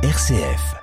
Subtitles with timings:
[0.00, 0.76] RCF.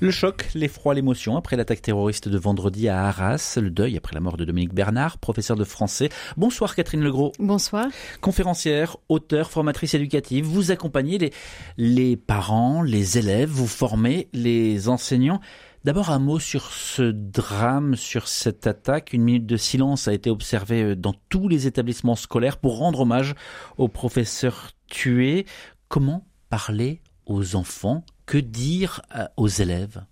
[0.00, 4.20] Le choc, l'effroi, l'émotion après l'attaque terroriste de vendredi à Arras, le deuil après la
[4.20, 6.10] mort de Dominique Bernard, professeur de français.
[6.36, 7.32] Bonsoir Catherine Legros.
[7.38, 7.86] Bonsoir.
[8.20, 11.32] Conférencière, auteur, formatrice éducative, vous accompagnez les,
[11.78, 15.40] les parents, les élèves, vous formez les enseignants.
[15.84, 19.12] D'abord un mot sur ce drame, sur cette attaque.
[19.12, 23.34] Une minute de silence a été observée dans tous les établissements scolaires pour rendre hommage
[23.76, 25.44] aux professeurs tués.
[25.88, 28.02] Comment parler aux enfants?
[28.24, 30.02] Que dire euh, aux élèves?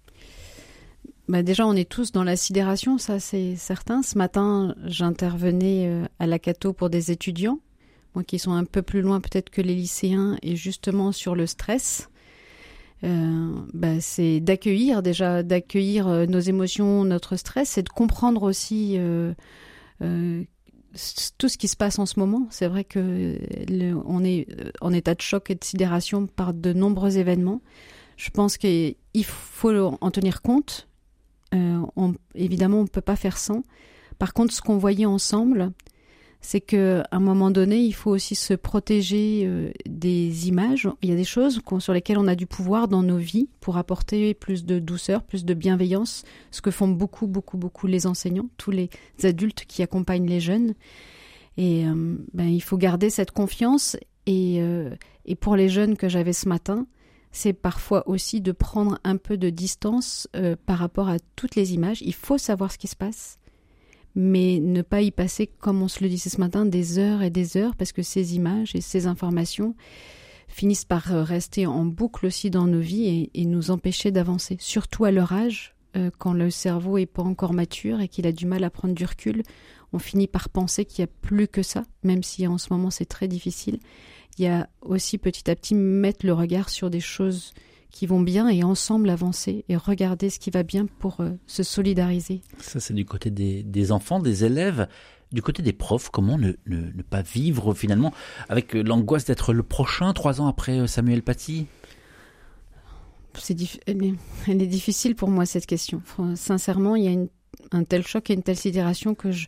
[1.28, 4.02] Bah déjà, on est tous dans la sidération, ça c'est certain.
[4.02, 7.60] Ce matin, j'intervenais euh, à la Cato pour des étudiants,
[8.14, 11.46] moi qui sont un peu plus loin peut-être que les lycéens, et justement sur le
[11.46, 12.10] stress.
[13.04, 18.94] Euh, bah, c'est d'accueillir déjà, d'accueillir euh, nos émotions, notre stress, et de comprendre aussi
[18.96, 19.32] euh,
[21.38, 22.46] tout ce qui se passe en ce moment.
[22.50, 23.38] C'est vrai que
[24.06, 24.46] on est
[24.80, 27.60] en état de choc et de sidération par de nombreux événements.
[28.16, 30.88] Je pense qu'il faut en tenir compte.
[31.52, 33.62] On, évidemment, on ne peut pas faire sans.
[34.18, 35.72] Par contre, ce qu'on voyait ensemble,
[36.42, 40.88] c'est qu'à un moment donné, il faut aussi se protéger euh, des images.
[41.00, 43.78] Il y a des choses sur lesquelles on a du pouvoir dans nos vies pour
[43.78, 48.50] apporter plus de douceur, plus de bienveillance, ce que font beaucoup, beaucoup, beaucoup les enseignants,
[48.58, 48.90] tous les
[49.22, 50.74] adultes qui accompagnent les jeunes.
[51.56, 53.96] Et euh, ben, il faut garder cette confiance.
[54.26, 54.62] Et,
[55.24, 56.86] et pour les jeunes que j'avais ce matin,
[57.32, 61.72] c'est parfois aussi de prendre un peu de distance euh, par rapport à toutes les
[61.72, 62.02] images.
[62.02, 63.38] Il faut savoir ce qui se passe,
[64.14, 67.30] mais ne pas y passer, comme on se le disait ce matin, des heures et
[67.30, 69.74] des heures, parce que ces images et ces informations
[70.48, 75.04] finissent par euh, rester en boucle aussi dans nos vies et, nous empêcher d'avancer, surtout
[75.04, 78.46] à leur âge, euh, quand le cerveau est pas encore mature et qu'il a du
[78.46, 79.42] mal à prendre du recul.
[79.94, 82.90] On finit par penser qu'il n'y a plus que ça, même si en ce moment
[82.90, 83.78] c'est très difficile
[84.38, 87.52] il y a aussi petit à petit mettre le regard sur des choses
[87.92, 91.62] qui vont bien et ensemble avancer et regarder ce qui va bien pour euh, se
[91.62, 92.40] solidariser.
[92.58, 94.88] Ça, c'est du côté des, enfants, des élèves.
[95.30, 98.12] Du côté des profs, comment ne, ne, pas vivre finalement
[98.48, 101.66] avec euh, l'angoisse d'être le prochain trois ans après euh, Samuel Paty?
[103.34, 104.14] C'est elle, est,
[104.46, 106.02] elle, est, difficile pour moi cette question.
[106.34, 107.28] Sincèrement, il y a une,
[107.70, 109.46] un tel choc et une telle sidération que je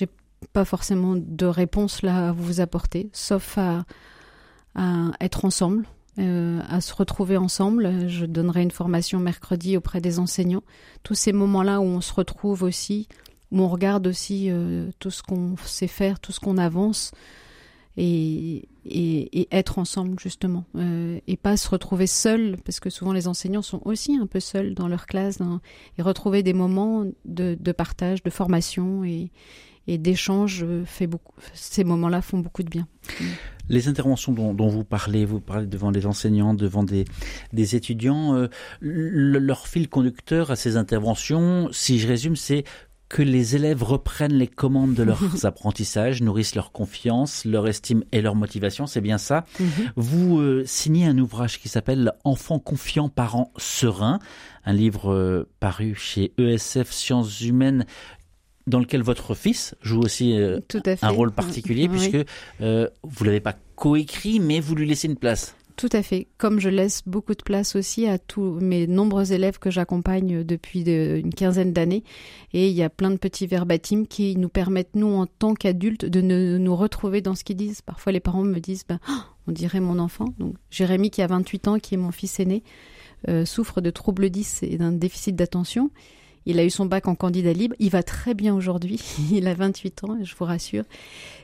[0.00, 0.08] n'ai
[0.52, 3.84] pas forcément de réponse là à vous apporter, sauf à,
[4.74, 5.86] à être ensemble,
[6.18, 8.08] euh, à se retrouver ensemble.
[8.08, 10.64] Je donnerai une formation mercredi auprès des enseignants.
[11.02, 13.08] Tous ces moments-là où on se retrouve aussi,
[13.52, 17.12] où on regarde aussi euh, tout ce qu'on sait faire, tout ce qu'on avance,
[18.00, 23.62] et, être ensemble justement, euh, et pas se retrouver seul, parce que souvent les enseignants
[23.62, 25.38] sont aussi un peu seuls dans leur classe,
[25.98, 29.30] et retrouver des moments de, partage, de formation et,
[29.86, 31.34] d'échange fait beaucoup.
[31.52, 32.86] Ces moments-là font beaucoup de bien.
[33.68, 37.06] Les interventions dont, vous parlez, vous parlez devant des enseignants, devant des,
[37.52, 38.46] des étudiants, euh,
[38.80, 42.62] leur fil conducteur à ces interventions, si je résume, c'est
[43.10, 48.22] que les élèves reprennent les commandes de leurs apprentissages, nourrissent leur confiance, leur estime et
[48.22, 49.44] leur motivation, c'est bien ça.
[49.58, 49.68] Mhm.
[49.96, 54.20] Vous euh, signez un ouvrage qui s'appelle Enfants confiants, parents sereins,
[54.64, 57.84] un livre euh, paru chez ESF Sciences Humaines
[58.68, 60.60] dans lequel votre fils joue aussi euh,
[61.02, 62.18] un rôle particulier, puisque
[62.60, 65.56] vous l'avez pas coécrit, mais vous lui laissez une place.
[65.80, 66.26] Tout à fait.
[66.36, 70.82] Comme je laisse beaucoup de place aussi à tous mes nombreux élèves que j'accompagne depuis
[70.82, 72.04] une quinzaine d'années.
[72.52, 76.04] Et il y a plein de petits verbatims qui nous permettent, nous, en tant qu'adultes,
[76.04, 77.80] de nous retrouver dans ce qu'ils disent.
[77.80, 78.98] Parfois, les parents me disent, ben,
[79.48, 80.26] on dirait mon enfant.
[80.38, 82.62] Donc, Jérémy, qui a 28 ans, qui est mon fils aîné,
[83.30, 85.90] euh, souffre de troubles 10 et d'un déficit d'attention.
[86.46, 87.76] Il a eu son bac en candidat libre.
[87.78, 89.00] Il va très bien aujourd'hui.
[89.32, 90.84] Il a 28 ans, je vous rassure.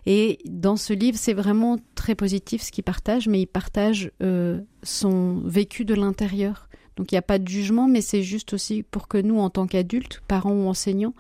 [0.07, 4.61] Et dans ce livre, c'est vraiment très positif ce qu'il partage, mais il partage euh,
[4.83, 6.69] son vécu de l'intérieur.
[6.97, 9.51] Donc il n'y a pas de jugement, mais c'est juste aussi pour que nous, en
[9.51, 11.15] tant qu'adultes, parents ou enseignants,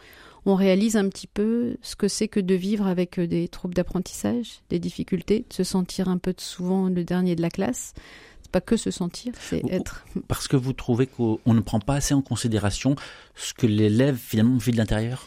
[0.47, 3.75] on réalise un petit peu ce que c'est que de vivre avec euh, des troubles
[3.75, 7.95] d'apprentissage, des difficultés, de se sentir un peu souvent le dernier de la classe,
[8.49, 10.05] pas que se sentir, c'est être.
[10.29, 12.97] Parce que vous trouvez qu'on ne prend pas assez en considération
[13.35, 15.27] ce que l'élève finalement vit de l'intérieur?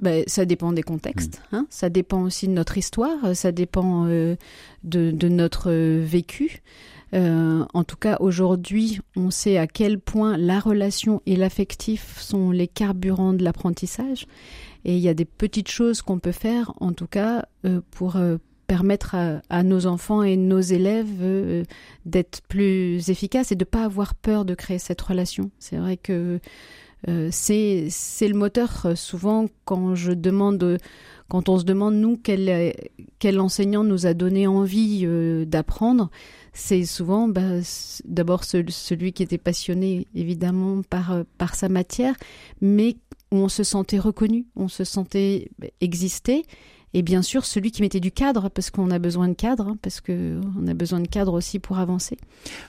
[0.00, 1.56] Ben, ça dépend des contextes, hmm.
[1.56, 1.66] hein.
[1.70, 4.36] ça dépend aussi de notre histoire, ça dépend euh,
[4.84, 6.62] de, notre vécu.
[7.14, 12.50] Euh, en tout cas, aujourd'hui, on sait à quel point la relation et l'affectif sont
[12.50, 14.26] les carburants de l'apprentissage.
[14.84, 18.16] Et il y a des petites choses qu'on peut faire, en tout cas, euh, pour
[18.66, 19.16] permettre
[19.48, 21.64] à, nos enfants et nos élèves euh,
[22.04, 25.50] d'être plus efficaces et de ne pas avoir peur de créer cette relation.
[25.58, 26.40] C'est vrai que
[27.30, 28.84] c'est c'est le moteur.
[28.96, 30.78] Souvent, quand je demande,
[31.28, 32.74] quand on se demande nous quel
[33.20, 35.06] quel enseignant nous a donné envie
[35.46, 36.10] d'apprendre,
[36.52, 37.60] c'est souvent bah,
[38.06, 42.16] d'abord celui qui était passionné évidemment par par sa matière,
[42.60, 42.96] mais
[43.30, 46.44] où on se sentait reconnu, on se sentait exister
[46.96, 49.76] et bien sûr celui qui mettait du cadre, parce qu'on a besoin de cadre, hein,
[49.82, 52.16] parce qu'on a besoin de cadre aussi pour avancer.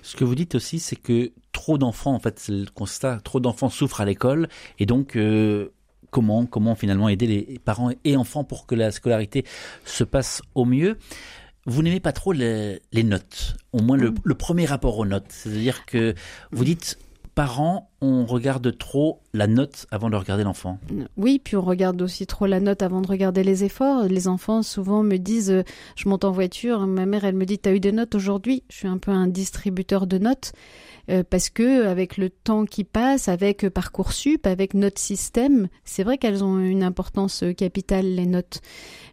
[0.03, 3.39] Ce que vous dites aussi, c'est que trop d'enfants, en fait, c'est le constat, trop
[3.39, 5.69] d'enfants souffrent à l'école, et donc euh,
[6.11, 9.45] comment, comment finalement aider les parents et enfants pour que la scolarité
[9.85, 10.97] se passe au mieux?
[11.65, 15.27] Vous n'aimez pas trop les, notes, au moins le, le, premier rapport aux notes.
[15.29, 16.15] C'est-à-dire que
[16.51, 16.97] vous dites
[17.33, 20.79] parents, on regarde trop la note avant de regarder l'enfant.
[21.15, 24.03] Oui, puis on regarde aussi trop la note avant de regarder les efforts.
[24.03, 25.63] Les enfants souvent me disent, euh,
[25.95, 28.63] je monte en voiture, ma mère elle me dit, t'as eu des notes aujourd'hui?
[28.69, 30.53] Je suis un peu un distributeur de notes.
[31.09, 36.17] Euh, parce que avec le temps qui passe, avec Parcoursup, avec notre système, c'est vrai
[36.17, 38.61] qu'elles ont une importance capitale les notes.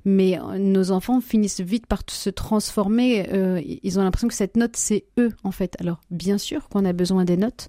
[0.05, 3.29] Mais euh, nos enfants finissent vite par se transformer.
[3.32, 5.77] Euh, ils ont l'impression que cette note c'est eux en fait.
[5.79, 7.69] Alors bien sûr qu'on a besoin des notes,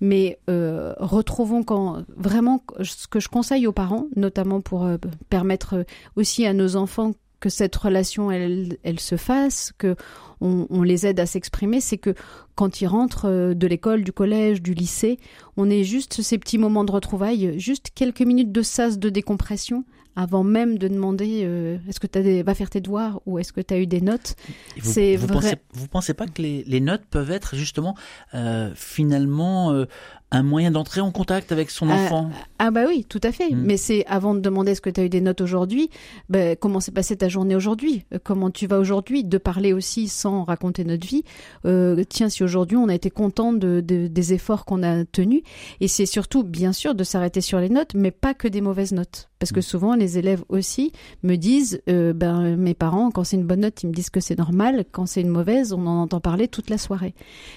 [0.00, 1.75] mais retrouvons quand
[2.16, 4.88] vraiment ce que je conseille aux parents, notamment pour
[5.28, 5.84] permettre
[6.16, 9.96] aussi à nos enfants que cette relation elle, elle se fasse, que
[10.40, 12.14] on, les aide à s'exprimer, c'est que
[12.56, 15.18] quand ils rentrent euh, de l'école, du collège, du lycée,
[15.56, 19.84] on est juste ces petits moments de retrouvailles, juste quelques minutes de sas de décompression
[20.16, 23.60] avant même de demander euh, est-ce que tu vas faire tes devoirs ou est-ce que
[23.60, 24.34] tu as eu des notes.
[24.78, 27.94] Vous, vous, pensez, vous pensez pas que les, notes peuvent être justement
[28.34, 29.86] euh, finalement
[30.32, 32.30] un moyen d'entrer en contact avec son enfant?
[32.58, 33.50] Ah, bah oui, tout à fait.
[33.50, 33.62] Mm.
[33.62, 35.88] Mais c'est avant de demander est-ce que tu as eu des notes aujourd'hui,
[36.28, 40.08] bah, comment s'est passée ta journée aujourd'hui, euh, comment tu vas aujourd'hui, de parler aussi
[40.08, 41.22] sans raconter notre vie.
[41.64, 45.42] Euh, tiens, si aujourd'hui on a été content de, des efforts qu'on a tenus,
[45.80, 48.92] et c'est surtout bien sûr de s'arrêter sur les notes, mais pas que des mauvaises
[48.92, 49.62] notes, parce que mm.
[49.62, 50.92] souvent les élèves aussi
[51.22, 54.20] me disent, euh, ben mes parents quand c'est une bonne note ils me disent que
[54.20, 57.14] c'est normal, quand c'est une mauvaise on en entend parler toute la soirée.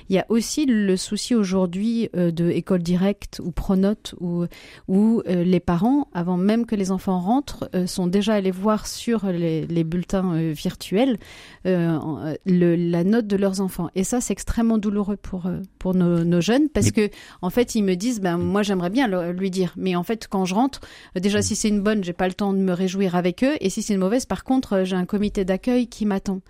[0.10, 4.46] Il y a aussi le souci aujourd'hui de école directe ou pronote où,
[4.88, 8.88] où euh, les parents, avant même que les enfants rentrent, euh, sont déjà allés voir
[8.88, 11.18] sur les, bulletins euh, virtuels
[11.66, 13.90] la note de leurs enfants.
[13.96, 17.10] Et ça, c'est extrêmement douloureux pour, pour nos, jeunes parce que,
[17.42, 19.74] en fait, ils me disent, ben, moi, j'aimerais bien lui dire.
[19.78, 20.82] Mais en fait, quand je rentre,
[21.16, 23.56] déjà, si c'est une bonne, j'ai pas le de me réjouir avec eux.
[23.62, 26.42] Et si c'est une mauvaise, par contre, j'ai un comité d'accueil qui m'attend.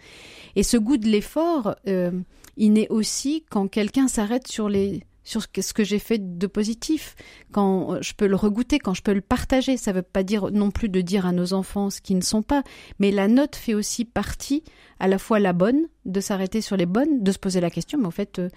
[0.55, 5.73] Et ce goût de l'effort, il naît aussi quand quelqu'un s'arrête sur les sur ce
[5.73, 7.15] que j'ai fait de positif,
[7.51, 9.77] quand euh, je peux le regoûter, quand je peux le partager.
[9.77, 12.23] Ça ne veut pas dire non plus de dire à nos enfants ce qu'ils ne
[12.23, 12.63] sont pas,
[12.97, 14.63] mais la note fait aussi partie,
[14.99, 17.99] à la fois la bonne, de s'arrêter sur les bonnes, de se poser la question,
[17.99, 18.49] mais en fait, euh,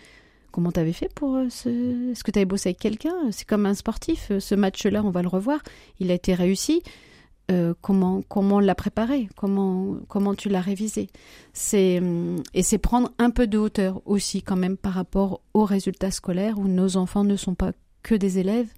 [0.50, 2.12] comment comment avais fait pour euh, ce...
[2.12, 3.30] Est-ce que tu avais bossé avec quelqu'un?
[3.32, 5.60] C'est comme un sportif, ce match-là, on va le revoir,
[6.00, 6.82] il a été réussi.
[7.50, 11.08] Euh, comment comment l'a préparé, comment comment tu l'as révisé.
[11.52, 15.64] C'est hum, et c'est prendre un peu de hauteur aussi quand même par rapport aux
[15.64, 17.72] résultats scolaires où nos enfants ne sont pas
[18.04, 18.68] que des élèves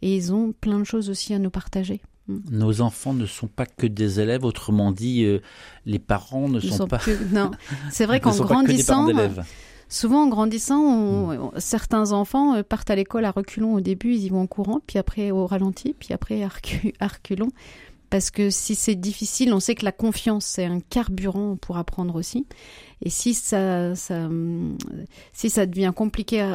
[0.00, 2.00] et ils ont plein de choses aussi à nous partager.
[2.28, 2.42] Hum.
[2.50, 5.40] Nos enfants ne sont pas que des élèves, autrement dit, euh,
[5.84, 7.00] les parents ne sont, pas.
[7.32, 7.50] non,
[7.90, 9.08] c'est vrai qu'en grandissant,
[9.88, 11.50] souvent en grandissant, hum.
[11.58, 14.80] certains enfants euh, partent à l'école à reculons au début, ils y vont en courant,
[14.86, 17.50] puis après au ralenti, puis après à reculons
[18.16, 22.14] parce que si c'est difficile, on sait que la confiance c'est un carburant pour apprendre
[22.14, 22.46] aussi.
[23.02, 24.26] Et si ça, ça
[25.66, 26.54] devient compliqué,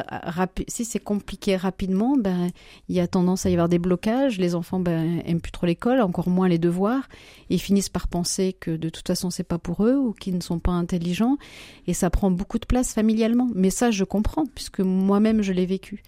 [0.66, 2.48] si c'est compliqué rapidement, ben
[2.88, 4.38] il y a tendance à y avoir des blocages.
[4.38, 7.08] Les enfants ben aiment plus trop l'école, encore moins les devoirs,
[7.48, 10.40] ils finissent par penser que de toute façon c'est pas pour eux ou qu'ils ne
[10.40, 11.36] sont pas intelligents,
[11.86, 13.48] et ça prend beaucoup de place familialement.
[13.54, 16.02] Mais ça je comprends puisque moi-même je l'ai vécu.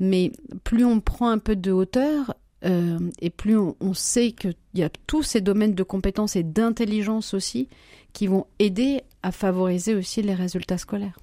[0.00, 0.32] Mais
[0.64, 4.90] plus on prend un peu de hauteur, euh, et plus on, sait qu'il y a
[5.06, 7.68] tous ces domaines de compétences et d'intelligence aussi
[8.12, 11.16] qui vont aider à favoriser aussi les résultats scolaires.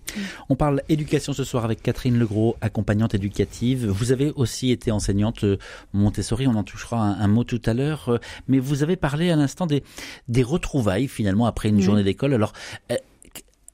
[0.50, 3.88] On parle éducation ce soir avec Catherine Legros, accompagnante éducative.
[3.88, 5.58] Vous avez aussi été enseignante euh,
[5.94, 9.36] Montessori, on en touchera un, mot tout à l'heure, euh, mais vous avez parlé à
[9.36, 9.84] l'instant des,
[10.30, 12.34] des retrouvailles finalement après une journée d'école.
[12.34, 12.54] Alors,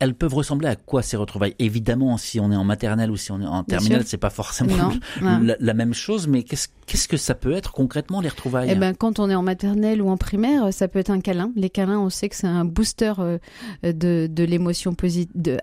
[0.03, 1.55] elles peuvent ressembler à quoi ces retrouvailles?
[1.59, 4.91] Évidemment, si on est en maternelle ou si on est en terminale, c'est pas forcément
[5.21, 8.69] la, même chose, mais qu'est-ce que ça peut être concrètement les retrouvailles?
[8.69, 11.51] Eh ben, quand on est en maternelle ou en primaire, ça peut être un câlin.
[11.55, 13.37] Les câlins, on sait que c'est un booster euh,
[13.83, 14.93] de, de l'émotion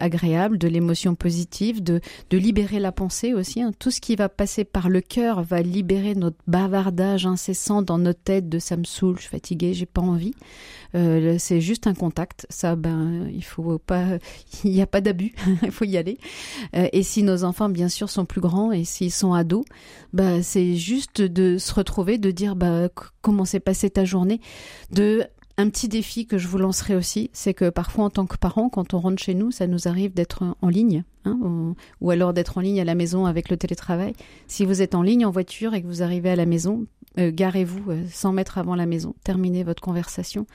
[0.00, 3.60] agréable, de l'émotion positive, de, de libérer la pensée aussi.
[3.60, 3.72] Hein.
[3.78, 8.20] Tout ce qui va passer par le cœur va libérer notre bavardage incessant dans notre
[8.20, 10.34] tête de ça me saoule, je suis fatiguée, j'ai pas envie.
[10.94, 12.46] Euh, c'est juste un contact.
[12.50, 14.18] Ça, ben, il faut pas
[14.64, 16.18] il n'y a pas d'abus, il faut y aller.
[16.76, 19.64] Euh, et si nos enfants, bien sûr, sont plus grands et s'ils sont ados,
[20.12, 22.88] bah, c'est juste de se retrouver, de dire bah,
[23.22, 24.40] comment s'est passée ta journée,
[24.90, 25.24] de
[25.56, 28.68] un petit défi que je vous lancerai aussi, c'est que parfois en tant que parent,
[28.68, 32.58] quand on rentre chez nous, ça nous arrive d'être en ligne, hein, ou, alors d'être
[32.58, 34.14] en ligne à la maison avec le télétravail.
[34.46, 36.86] Si vous êtes en ligne en voiture et que vous arrivez à la maison,
[37.18, 40.46] euh, garez-vous 100 euh, mètres avant la maison, terminez votre conversation,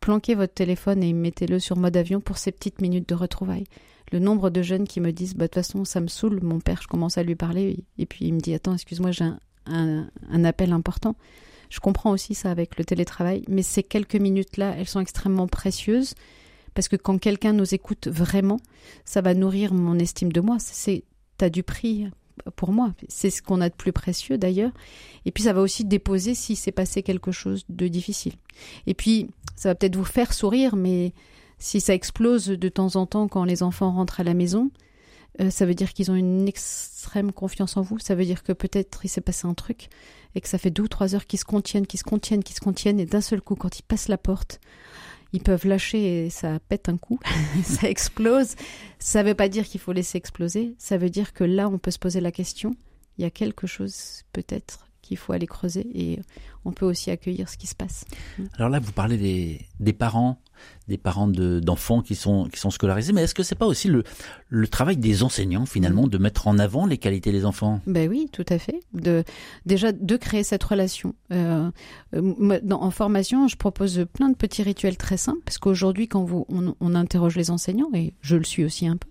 [0.00, 3.66] planquez votre téléphone et mettez-le sur mode avion pour ces petites minutes de retrouvailles.
[4.12, 6.58] Le nombre de jeunes qui me disent, bah, de toute façon, ça me saoule, mon
[6.58, 9.24] père, je commence à lui parler, et puis il me dit, attends, excuse-moi, j'ai
[9.66, 11.14] un appel important.
[11.70, 16.14] Je comprends aussi ça avec le télétravail, mais ces quelques minutes-là, elles sont extrêmement précieuses
[16.74, 18.60] parce que quand quelqu'un nous écoute vraiment,
[19.04, 20.56] ça va nourrir mon estime de moi.
[20.58, 21.04] C'est
[21.36, 22.08] t'as du prix
[22.56, 22.92] pour moi.
[23.08, 24.72] C'est ce qu'on a de plus précieux d'ailleurs.
[25.24, 28.34] Et puis ça va aussi déposer si s'est passé quelque chose de difficile.
[28.86, 31.12] Et puis ça va peut-être vous faire sourire, mais
[31.58, 34.70] si ça explose de temps en temps quand les enfants rentrent à la maison,
[35.40, 37.98] euh, ça veut dire qu'ils ont une extrême confiance en vous.
[37.98, 39.88] Ça veut dire que peut-être il s'est passé un truc
[40.34, 42.56] et que ça fait deux ou trois heures qu'ils se contiennent, qu'ils se contiennent, qu'ils
[42.56, 44.60] se contiennent, et d'un seul coup, quand ils passent la porte,
[45.32, 47.18] ils peuvent lâcher et ça pète un coup,
[47.64, 48.54] ça explose.
[48.98, 51.78] Ça ne veut pas dire qu'il faut laisser exploser, ça veut dire que là, on
[51.78, 52.76] peut se poser la question,
[53.18, 56.20] il y a quelque chose peut-être qu'il faut aller creuser et
[56.64, 58.04] on peut aussi accueillir ce qui se passe.
[58.56, 60.38] Alors là, vous parlez des, des parents
[60.88, 64.04] des parents d'enfants qui sont qui sont scolarisés, mais est-ce que c'est pas aussi le
[64.50, 67.80] le travail des enseignants finalement de mettre en avant les qualités des enfants?
[67.86, 68.78] Ben oui, tout à fait.
[68.92, 69.24] De
[69.64, 71.14] déjà de créer cette relation.
[71.32, 71.70] Euh,
[72.14, 76.44] euh en formation, je propose plein de petits rituels très simples parce qu'aujourd'hui, quand vous
[76.50, 79.08] on, on interroge les enseignants et je le suis aussi un peu,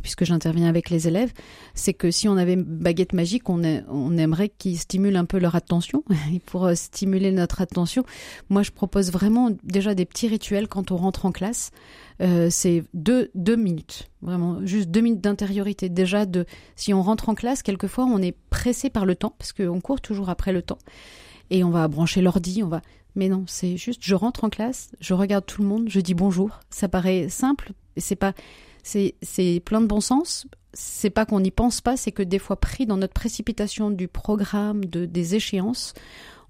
[0.00, 1.32] puisque j'interviens avec les élèves,
[1.74, 5.38] c'est que si on avait une baguette magique, on, on aimerait qu'ils stimulent un peu
[5.38, 6.04] leur attention.
[6.34, 8.04] Et pour euh, stimuler notre attention,
[8.48, 11.70] moi je propose vraiment déjà des petits rituels quand on rentre en classe.
[12.20, 15.88] Euh, c'est deux, deux minutes, vraiment, juste deux minutes d'intériorité.
[15.88, 16.26] Déjà,
[16.76, 20.00] si on rentre en classe, quelquefois on est pressé par le temps, parce qu'on court
[20.00, 20.78] toujours après le temps,
[21.50, 22.82] et on va brancher l'ordi, on va...
[23.16, 26.14] Mais non, c'est juste, je rentre en classe, je regarde tout le monde, je dis
[26.14, 26.60] bonjour.
[26.70, 28.34] Ça paraît simple, c'est pas
[28.82, 30.46] c'est plein de bon sens.
[30.72, 34.06] C'est pas qu'on n'y pense pas, c'est que des fois pris dans notre précipitation du
[34.06, 35.94] programme, de, des échéances,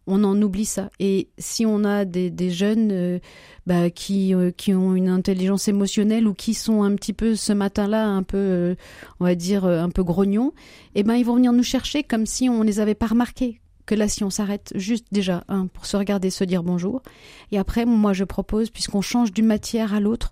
[0.06, 0.90] on en oublie ça.
[0.98, 3.18] Et si on a des, jeunes euh,
[3.66, 7.52] bah, qui, euh, qui ont une intelligence émotionnelle ou qui sont un petit peu ce
[7.52, 8.74] matin-là un peu, euh,
[9.20, 10.52] on va dire, un peu grognons,
[10.94, 13.60] eh ben ils vont venir nous chercher comme si on les avait pas remarqués.
[13.86, 17.02] Que là, si on s'arrête juste déjà, pour se regarder, se dire bonjour.
[17.50, 20.30] Et après, moi, je propose, puisqu'on change d'une matière à l'autre,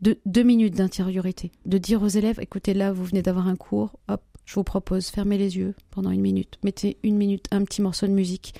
[0.00, 3.98] de deux minutes d'intériorité, de dire aux élèves, écoutez là, vous venez d'avoir un cours,
[4.08, 7.82] hop, je vous propose, fermez les yeux pendant une minute, mettez une minute, un petit
[7.82, 8.54] morceau de musique.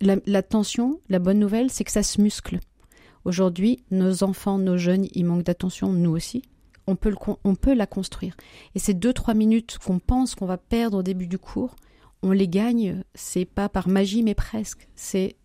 [0.00, 2.58] La, tension, la bonne nouvelle, c'est que ça se muscle.
[3.24, 6.42] Aujourd'hui, nos enfants, nos jeunes, ils manquent d'attention, nous aussi.
[6.86, 8.34] On peut, le, on peut la construire.
[8.74, 11.76] Et ces deux, trois minutes qu'on pense qu'on va perdre au début du cours,
[12.22, 14.88] on les gagne, c'est pas par magie, mais presque.
[14.94, 15.36] C'est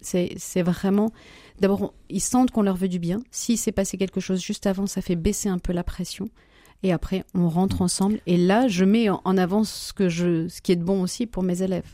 [0.00, 1.12] c'est vraiment.
[1.60, 3.22] D'abord, ils sentent qu'on leur veut du bien.
[3.30, 6.28] S'il s'est passé quelque chose juste avant, ça fait baisser un peu la pression.
[6.82, 8.18] Et après, on rentre ensemble.
[8.26, 11.26] Et là, je mets en avant ce, que je, ce qui est de bon aussi
[11.26, 11.86] pour mes élèves.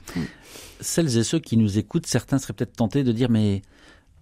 [0.80, 3.62] Celles et ceux qui nous écoutent, certains seraient peut-être tentés de dire mais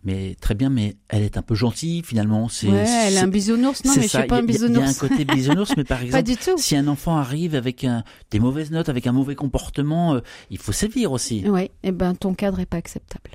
[0.07, 2.49] mais très bien, mais elle est un peu gentille finalement.
[2.49, 3.85] C'est, ouais, elle est un bisounours.
[3.85, 4.79] Non, mais je suis pas un bisounours.
[4.79, 8.05] Il y a un côté bisounours, mais par exemple, si un enfant arrive avec un,
[8.31, 10.21] des mauvaises notes, avec un mauvais comportement, euh,
[10.51, 11.43] il faut sévir aussi.
[11.47, 13.31] Oui, et eh ben ton cadre est pas acceptable.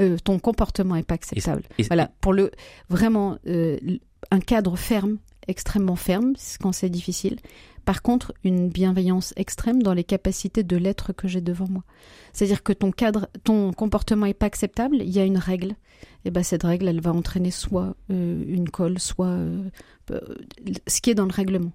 [0.00, 1.62] Euh, ton comportement est pas acceptable.
[1.88, 2.52] voilà, pour le
[2.88, 3.76] vraiment euh,
[4.30, 7.38] un cadre ferme, extrêmement ferme, quand c'est difficile.
[7.84, 11.84] Par contre, une bienveillance extrême dans les capacités de l'être que j'ai devant moi.
[12.32, 15.74] C'est-à-dire que ton cadre, ton comportement est pas acceptable, il y a une règle.
[16.24, 19.36] Et ben cette règle, elle va entraîner soit euh, une colle, soit
[20.86, 21.72] ce qui est dans le règlement.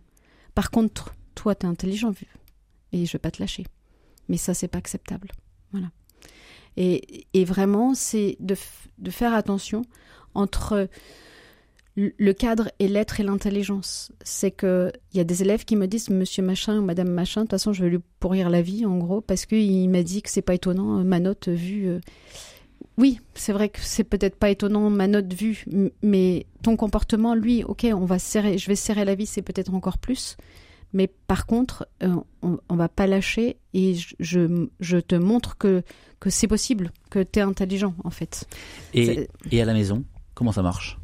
[0.56, 2.14] Par contre, toi, tu es intelligent,
[2.92, 3.66] et je vais pas te lâcher.
[4.30, 5.30] Mais ça, c'est pas acceptable.
[5.72, 5.88] Voilà.
[6.78, 8.56] Et, vraiment, c'est de,
[9.10, 9.84] faire attention
[10.34, 10.88] entre
[11.96, 14.12] le cadre et l'être et l'intelligence.
[14.24, 17.42] C'est que il y a des élèves qui me disent Monsieur machin ou Madame machin,
[17.42, 20.22] de toute façon, je vais lui pourrir la vie, en gros, parce qu'il m'a dit
[20.22, 21.88] que c'est pas étonnant euh, ma note vue.
[21.88, 22.00] Euh.
[22.98, 25.66] Oui, c'est vrai que c'est peut-être pas étonnant ma note vue,
[26.04, 29.74] mais ton comportement, lui, ok, on va serrer, je vais serrer la vie, c'est peut-être
[29.74, 30.38] encore plus.
[30.94, 35.84] Mais par contre, euh, on, on, va pas lâcher et je, je, te montre que,
[36.20, 38.48] que c'est possible, que tu es intelligent en fait.
[38.94, 40.04] Et, et, à la maison,
[40.36, 40.98] comment ça marche?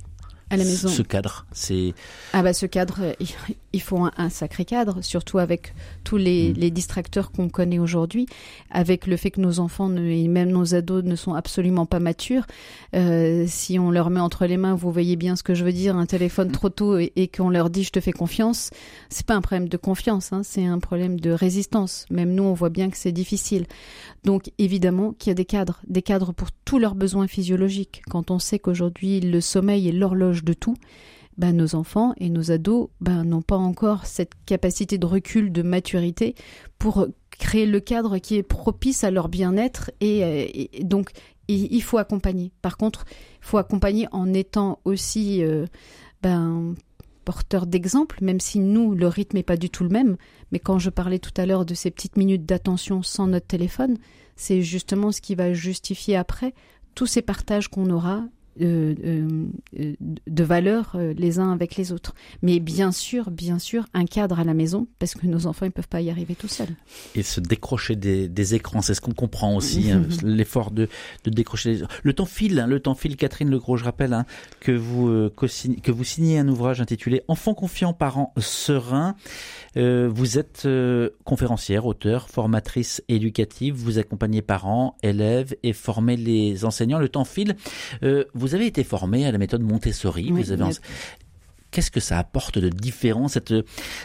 [0.49, 0.87] À la maison.
[0.87, 1.93] Ce cadre, c'est.
[2.33, 3.15] Ah bah ce cadre,
[3.73, 6.69] il faut un, sacré cadre, surtout avec tous les, mm.
[6.71, 8.27] distracteurs qu'on connaît aujourd'hui,
[8.71, 12.45] avec le fait que nos enfants et même nos ados ne sont absolument pas matures.
[12.95, 15.73] Euh, si on leur met entre les mains, vous voyez bien ce que je veux
[15.73, 16.53] dire, un téléphone mm.
[16.53, 18.71] trop tôt et, qu'on leur dit je te fais confiance,
[19.09, 22.05] c'est pas un problème de confiance, hein, c'est un problème de résistance.
[22.09, 23.65] Même nous, on voit bien que c'est difficile.
[24.23, 28.01] Donc évidemment qu'il y a des cadres, des cadres pour tous leurs besoins physiologiques.
[28.09, 30.75] Quand on sait qu'aujourd'hui le sommeil est l'horloge de tout,
[31.37, 35.61] ben, nos enfants et nos ados ben, n'ont pas encore cette capacité de recul, de
[35.61, 36.35] maturité
[36.77, 41.11] pour créer le cadre qui est propice à leur bien-être et, donc
[41.47, 42.51] il, faut accompagner.
[42.61, 43.05] Par contre,
[43.41, 45.65] il faut accompagner en étant aussi euh,
[46.21, 46.75] ben,
[47.25, 50.17] porteur d'exemple, même si nous, le rythme n'est pas du tout le même.
[50.51, 53.97] Mais quand je parlais tout à l'heure de ces petites minutes d'attention sans notre téléphone,
[54.35, 56.53] c'est justement ce qui va justifier après
[56.95, 58.27] tous ces partages qu'on aura euh, euh,
[58.57, 62.13] de valeurs euh, les uns avec les autres.
[62.41, 65.71] Mais bien sûr, bien sûr, un cadre à la maison, parce que nos enfants ne
[65.71, 66.75] peuvent pas y arriver tout seuls.
[67.15, 70.89] Et se décrocher des, écrans, c'est ce qu'on comprend aussi, hein, l'effort de,
[71.25, 71.81] décrocher.
[72.03, 73.15] Le temps file, hein, le temps file.
[73.15, 74.25] Catherine Legros, je rappelle hein,
[74.59, 79.15] que vous que vous signez un ouvrage intitulé Enfants confiants, parents sereins.
[79.75, 80.67] vous êtes
[81.23, 83.75] conférencière, auteur, formatrice éducative.
[83.75, 86.99] Vous accompagnez parents, élèves et formez les enseignants.
[86.99, 87.55] Le temps file.
[88.39, 90.31] Vous avez été formé à la méthode Montessori.
[90.31, 90.63] vous avez
[91.71, 93.53] Qu'est-ce que ça apporte de différent cette,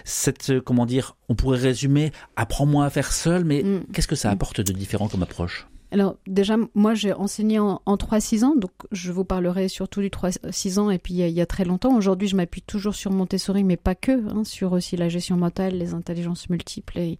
[0.04, 3.86] cette, comment dire, on pourrait résumer, apprends-moi à faire seul, mais mm.
[3.92, 4.32] qu'est-ce que ça mm.
[4.32, 5.66] apporte de différent comme approche?
[5.90, 10.78] Alors déjà, moi j'ai enseigné en, 3-6 ans, donc je vous parlerai surtout du 3-6
[10.78, 11.96] ans et puis il y, a, très longtemps.
[11.96, 15.78] Aujourd'hui je m'appuie toujours sur Montessori, mais pas que, hein, sur aussi la gestion mentale,
[15.78, 16.98] les intelligences multiples.
[16.98, 17.18] Et...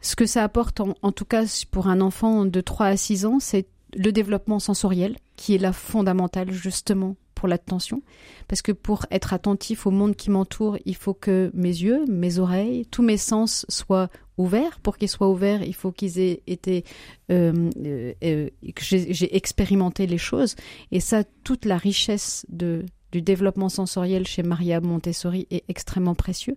[0.00, 3.26] Ce que ça apporte, en, en, tout cas pour un enfant de 3 à 6
[3.26, 8.02] ans, c'est le développement sensoriel, qui est là fondamental justement pour l'attention.
[8.48, 12.40] Parce que pour être attentif au monde qui m'entoure, il faut que mes yeux, mes
[12.40, 14.80] oreilles, tous mes sens soient ouverts.
[14.80, 16.84] Pour qu'ils soient ouverts, il faut qu'ils aient été,
[17.30, 20.56] euh, euh, euh, que j'ai expérimenté les choses.
[20.90, 26.56] Et ça, toute la richesse de, du développement sensoriel chez Maria Montessori est extrêmement précieux.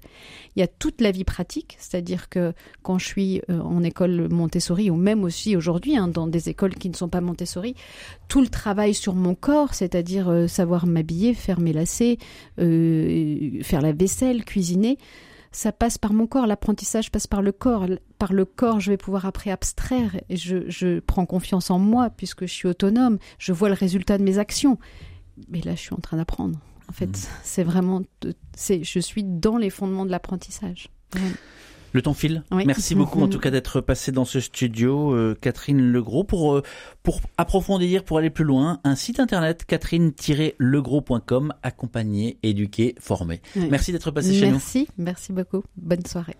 [0.55, 2.53] Il y a toute la vie pratique, c'est-à-dire que
[2.84, 6.75] quand je suis euh, en école Montessori, ou même aussi aujourd'hui hein, dans des écoles
[6.75, 7.75] qui ne sont pas Montessori,
[8.27, 12.18] tout le travail sur mon corps, c'est-à-dire euh, savoir m'habiller, faire mes lacets,
[12.59, 14.98] euh, faire la vaisselle, cuisiner,
[15.53, 17.85] ça passe par mon corps, l'apprentissage passe par le corps.
[18.18, 22.09] Par le corps, je vais pouvoir après abstraire et je, je prends confiance en moi
[22.09, 24.77] puisque je suis autonome, je vois le résultat de mes actions
[25.50, 26.59] mais là, je suis en train d'apprendre.
[26.89, 27.29] En fait, mm.
[27.44, 28.01] c'est vraiment,
[28.55, 30.89] c'est, je suis dans les fondements de l'apprentissage.
[31.94, 32.44] Le temps file.
[32.51, 36.63] Merci beaucoup en tout cas d'être passé dans ce studio, euh, Catherine Legros, pour euh,
[37.03, 43.41] pour approfondir, pour aller plus loin, un site internet catherine-legros.com, accompagner, éduquer, former.
[43.70, 44.51] Merci d'être passé chez nous.
[44.53, 45.63] Merci, merci beaucoup.
[45.75, 46.37] Bonne soirée.